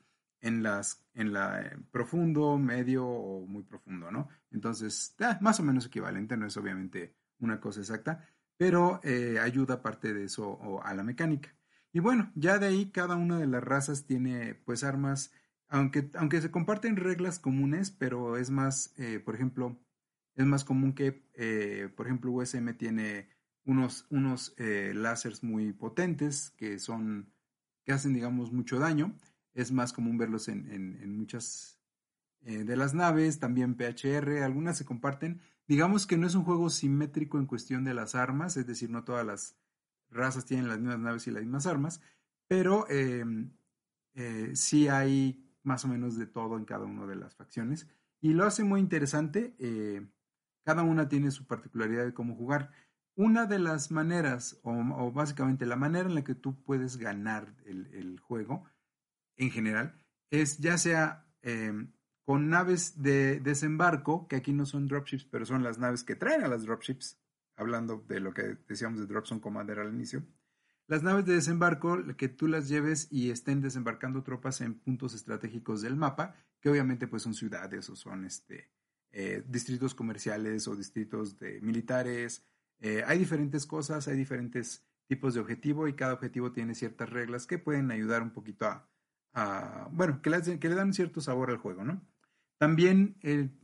en 0.46 0.62
las 0.62 1.04
en 1.14 1.34
la 1.34 1.62
eh, 1.62 1.78
profundo, 1.92 2.58
medio 2.58 3.06
o 3.08 3.46
muy 3.48 3.64
profundo, 3.64 4.12
¿no? 4.12 4.30
Entonces, 4.52 5.16
ah, 5.20 5.38
más 5.42 5.60
o 5.60 5.64
menos 5.64 5.88
equivalente, 5.88 6.38
no 6.38 6.46
es 6.46 6.56
obviamente 6.58 7.16
una 7.40 7.60
cosa 7.60 7.80
exacta, 7.80 8.28
pero 8.56 9.00
eh, 9.04 9.40
ayuda 9.42 9.82
parte 9.82 10.14
de 10.14 10.26
eso 10.26 10.82
a 10.84 10.94
la 10.94 11.04
mecánica. 11.04 11.54
Y 11.96 12.02
bueno, 12.02 12.30
ya 12.36 12.60
de 12.60 12.68
ahí 12.68 12.92
cada 12.92 13.16
una 13.16 13.40
de 13.40 13.48
las 13.48 13.64
razas 13.64 14.06
tiene 14.06 14.54
pues 14.54 14.84
armas, 14.84 15.32
aunque, 15.70 16.10
aunque 16.16 16.42
se 16.42 16.52
comparten 16.52 16.98
reglas 16.98 17.40
comunes, 17.40 17.90
pero 17.90 18.36
es 18.36 18.50
más, 18.50 18.94
eh, 18.98 19.22
por 19.24 19.34
ejemplo, 19.34 19.80
es 20.36 20.46
más 20.46 20.66
común 20.66 20.92
que, 20.92 21.26
eh, 21.36 21.88
por 21.96 22.08
ejemplo, 22.08 22.34
USM 22.34 22.74
tiene 22.74 23.30
unos, 23.64 24.08
unos 24.10 24.54
eh, 24.58 24.94
muy 25.42 25.72
potentes 25.72 26.50
que 26.58 26.80
son, 26.80 27.32
que 27.86 27.94
hacen, 27.94 28.14
digamos, 28.14 28.52
mucho 28.52 28.78
daño. 28.78 29.16
Es 29.54 29.72
más 29.72 29.94
común 29.94 30.18
verlos 30.18 30.50
en, 30.50 30.70
en, 30.74 31.02
en 31.02 31.18
muchas 31.18 31.80
de 32.42 32.76
las 32.76 32.94
naves, 32.94 33.40
también 33.40 33.76
PHR, 33.76 34.44
algunas 34.44 34.78
se 34.78 34.84
comparten. 34.84 35.40
Digamos 35.66 36.06
que 36.06 36.18
no 36.18 36.28
es 36.28 36.36
un 36.36 36.44
juego 36.44 36.70
simétrico 36.70 37.40
en 37.40 37.46
cuestión 37.46 37.86
de 37.86 37.94
las 37.94 38.16
armas, 38.16 38.58
es 38.58 38.68
decir, 38.68 38.90
no 38.90 39.06
todas 39.06 39.26
las 39.26 39.56
razas 40.10 40.46
tienen 40.46 40.68
las 40.68 40.80
mismas 40.80 41.00
naves 41.00 41.28
y 41.28 41.32
las 41.32 41.44
mismas 41.44 41.68
armas, 41.68 42.02
pero 42.48 42.90
em, 42.90 43.52
eh, 44.14 44.52
sí 44.56 44.88
hay 44.88 45.46
más 45.64 45.84
o 45.86 45.88
menos 45.88 46.18
de 46.18 46.28
todo 46.28 46.58
en 46.58 46.66
cada 46.66 46.86
una 46.86 47.06
de 47.06 47.16
las 47.16 47.36
facciones 47.36 47.88
y 48.22 48.34
lo 48.34 48.46
hace 48.46 48.64
muy 48.64 48.80
interesante. 48.80 49.56
Eh, 49.60 50.06
cada 50.66 50.84
una 50.84 51.08
tiene 51.08 51.30
su 51.32 51.46
particularidad 51.46 52.06
de 52.06 52.14
cómo 52.14 52.36
jugar. 52.36 52.72
Una 53.16 53.46
de 53.46 53.60
las 53.60 53.92
maneras, 53.92 54.60
o, 54.64 55.12
básicamente 55.12 55.66
la 55.66 55.76
manera 55.76 56.10
en 56.10 56.16
la 56.16 56.24
que 56.24 56.36
tú 56.36 56.62
puedes 56.64 56.98
ganar 56.98 57.54
el, 57.66 58.20
juego 58.20 58.66
en 59.38 59.52
general, 59.52 59.96
es 60.32 60.58
ya 60.58 60.78
sea 60.78 61.28
em, 61.44 61.94
con 62.26 62.50
naves 62.50 63.02
de 63.02 63.40
desembarco, 63.40 64.28
que 64.28 64.38
aquí 64.38 64.54
no 64.54 64.66
son 64.66 64.88
dropships, 64.88 65.26
pero 65.26 65.46
son 65.46 65.64
las 65.64 65.78
naves 65.78 66.04
que 66.04 66.16
traen 66.16 66.44
a 66.44 66.48
las 66.48 66.64
dropships, 66.64 67.20
hablando 67.56 68.04
de 68.08 68.20
lo 68.20 68.34
que 68.34 68.58
decíamos 68.68 69.00
de 69.00 69.08
Dropzone 69.08 69.42
Commander 69.42 69.80
al 69.80 69.94
inicio, 69.94 70.24
las 70.88 71.02
naves 71.02 71.26
de 71.26 71.34
desembarco, 71.34 71.98
que 72.16 72.30
tú 72.30 72.48
las 72.48 72.70
lleves 72.70 73.08
y 73.12 73.32
estén 73.32 73.62
desembarcando 73.62 74.22
tropas 74.22 74.62
en 74.62 74.76
puntos 74.76 75.16
estratégicos 75.16 75.82
del 75.82 75.96
mapa, 75.96 76.36
que 76.62 76.70
obviamente 76.70 77.08
pues 77.08 77.24
son 77.24 77.34
ciudades 77.34 77.90
o 77.90 77.96
son 77.96 78.24
este, 78.26 78.70
eh, 79.12 79.44
distritos 79.48 79.96
comerciales 79.96 80.68
o 80.68 80.76
distritos 80.76 81.40
de 81.40 81.60
militares. 81.62 82.46
Eh, 82.80 83.04
hay 83.08 83.18
diferentes 83.18 83.66
cosas, 83.66 84.08
hay 84.08 84.16
diferentes 84.16 84.86
tipos 85.08 85.34
de 85.34 85.40
objetivo 85.40 85.88
y 85.88 85.94
cada 85.94 86.14
objetivo 86.14 86.52
tiene 86.52 86.76
ciertas 86.76 87.10
reglas 87.10 87.48
que 87.48 87.58
pueden 87.58 87.90
ayudar 87.92 88.22
un 88.22 88.32
poquito 88.32 88.68
a, 89.34 89.90
bueno, 89.92 90.22
que 90.22 90.32
que 90.60 90.70
le, 90.70 90.76
dan 90.76 90.94
cierto 90.94 91.20
sabor 91.20 91.50
al 91.50 91.58
juego, 91.58 91.84
¿no? 91.84 92.02
También 92.58 93.18
eh, 93.22 93.50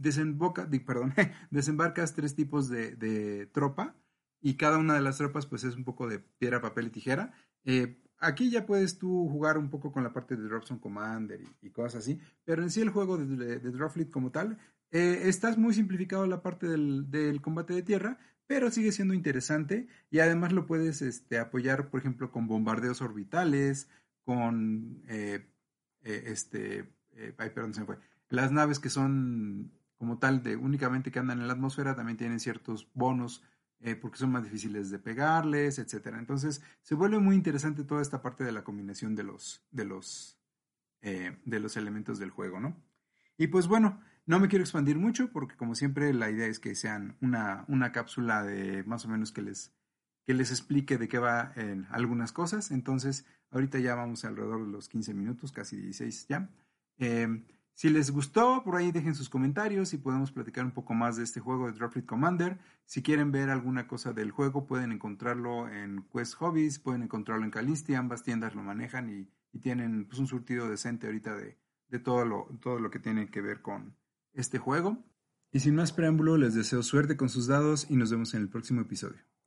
desembarcas 1.50 2.14
tres 2.14 2.36
tipos 2.36 2.70
de, 2.70 3.50
tropa 3.54 3.96
y 4.42 4.56
cada 4.56 4.78
una 4.78 4.96
de 4.96 5.02
las 5.02 5.18
tropas 5.18 5.46
pues 5.46 5.64
es 5.64 5.76
un 5.76 5.84
poco 5.84 6.08
de 6.08 6.20
piedra, 6.20 6.62
papel 6.62 6.88
y 6.88 6.90
tijera. 6.90 7.34
Eh, 7.64 8.02
aquí 8.20 8.50
ya 8.50 8.66
puedes 8.66 8.98
tú 8.98 9.30
jugar 9.30 9.58
un 9.58 9.70
poco 9.70 9.92
con 9.92 10.04
la 10.04 10.14
parte 10.14 10.36
de 10.36 10.44
Dropson 10.44 10.80
Commander 10.80 11.42
y, 11.62 11.70
cosas 11.70 12.04
así, 12.04 12.20
pero 12.44 12.64
en 12.64 12.70
sí 12.70 12.82
el 12.82 12.90
juego 12.90 13.18
de, 13.18 13.60
de, 13.60 13.90
Fleet 13.90 14.10
como 14.10 14.32
tal, 14.32 14.58
eh, 14.92 15.22
estás 15.26 15.58
muy 15.58 15.74
simplificado 15.74 16.26
la 16.28 16.42
parte 16.42 16.68
del, 16.68 17.42
combate 17.42 17.74
de 17.74 17.84
tierra, 17.84 18.20
pero 18.48 18.72
sigue 18.72 18.92
siendo 18.92 19.14
interesante 19.14 19.88
y 20.10 20.20
además 20.20 20.52
lo 20.52 20.66
puedes 20.66 21.02
este, 21.02 21.40
apoyar, 21.40 21.90
por 21.90 22.02
ejemplo, 22.02 22.32
con 22.32 22.48
bombardeos 22.48 23.02
orbitales, 23.02 23.90
con 24.26 25.02
eh, 25.08 25.48
este, 26.04 26.94
ay, 27.38 27.50
perdón, 27.52 27.74
se 27.74 27.82
me 27.82 27.86
fue. 27.86 28.11
Las 28.32 28.52
naves 28.54 28.80
que 28.80 28.90
son 28.90 29.74
como 29.98 30.18
tal 30.18 30.42
de 30.42 30.56
únicamente 30.56 31.12
que 31.12 31.20
andan 31.20 31.42
en 31.42 31.48
la 31.48 31.54
atmósfera 31.54 31.96
también 31.96 32.18
tienen 32.18 32.40
ciertos 32.40 32.90
bonos 32.94 33.44
eh, 33.82 33.96
porque 33.96 34.18
son 34.18 34.32
más 34.32 34.44
difíciles 34.44 34.90
de 34.90 35.00
pegarles, 35.00 35.80
etcétera. 35.80 36.18
Entonces 36.18 36.62
se 36.82 36.96
vuelve 36.96 37.20
muy 37.20 37.36
interesante 37.36 37.84
toda 37.84 38.02
esta 38.02 38.22
parte 38.22 38.46
de 38.46 38.54
la 38.54 38.64
combinación 38.64 39.16
de 39.16 39.24
los, 39.24 39.66
de 39.70 39.84
los, 39.84 40.40
eh, 41.02 41.38
de 41.44 41.60
los 41.60 41.76
elementos 41.76 42.20
del 42.20 42.30
juego, 42.30 42.62
¿no? 42.62 42.82
Y 43.38 43.48
pues 43.48 43.68
bueno, 43.68 44.00
no 44.26 44.40
me 44.40 44.48
quiero 44.48 44.64
expandir 44.64 44.98
mucho 44.98 45.30
porque 45.34 45.58
como 45.58 45.76
siempre 45.76 46.14
la 46.14 46.30
idea 46.30 46.48
es 46.48 46.60
que 46.60 46.74
sean 46.74 47.18
una, 47.20 47.66
una 47.68 47.92
cápsula 47.92 48.44
de 48.44 48.84
más 48.86 49.04
o 49.04 49.10
menos 49.10 49.34
que 49.34 49.42
les, 49.42 49.74
que 50.26 50.34
les 50.34 50.52
explique 50.52 50.98
de 50.98 51.10
qué 51.10 51.20
va 51.20 51.52
en 51.58 51.86
algunas 51.90 52.32
cosas. 52.32 52.72
Entonces 52.72 53.26
ahorita 53.50 53.78
ya 53.80 53.96
vamos 53.96 54.24
alrededor 54.24 54.66
de 54.66 54.72
los 54.72 54.88
15 54.88 55.14
minutos, 55.14 55.52
casi 55.52 55.76
16 55.76 56.28
ya. 56.30 56.50
Eh, 56.98 57.44
si 57.74 57.90
les 57.90 58.12
gustó, 58.12 58.64
por 58.64 58.76
ahí 58.76 58.92
dejen 58.92 59.16
sus 59.16 59.30
comentarios 59.30 59.94
y 59.94 59.98
podemos 59.98 60.32
platicar 60.32 60.66
un 60.66 60.72
poco 60.72 60.94
más 60.94 61.18
de 61.18 61.24
este 61.24 61.40
juego 61.40 61.68
de 61.68 61.74
Droplet 61.74 62.06
Commander. 62.06 62.60
Si 62.86 63.02
quieren 63.02 63.32
ver 63.32 63.50
alguna 63.50 63.88
cosa 63.88 64.14
del 64.14 64.32
juego, 64.32 64.68
pueden 64.68 64.92
encontrarlo 64.92 65.68
en 65.68 66.06
Quest 66.14 66.36
Hobbies, 66.36 66.80
pueden 66.80 67.04
encontrarlo 67.04 67.44
en 67.44 67.52
Calisti, 67.52 67.96
ambas 67.96 68.24
tiendas 68.24 68.54
lo 68.56 68.64
manejan 68.64 69.10
y, 69.10 69.30
tienen 69.60 70.06
pues, 70.06 70.18
un 70.20 70.28
surtido 70.28 70.70
decente 70.70 71.08
ahorita 71.08 71.36
de, 71.36 71.58
de 71.90 72.00
todo, 72.00 72.24
lo, 72.24 72.48
todo 72.62 72.80
lo 72.80 72.90
que 72.90 73.00
tiene 73.00 73.30
que 73.30 73.42
ver 73.42 73.62
con 73.62 73.96
este 74.34 74.60
juego. 74.60 75.04
Y 75.52 75.60
sin 75.60 75.76
más 75.76 75.92
preámbulo, 75.92 76.38
les 76.38 76.54
deseo 76.54 76.84
suerte 76.84 77.18
con 77.18 77.28
sus 77.28 77.48
dados 77.48 77.86
y 77.90 77.98
nos 77.98 78.12
vemos 78.12 78.34
en 78.34 78.42
el 78.42 78.50
próximo 78.50 78.82
episodio. 78.82 79.20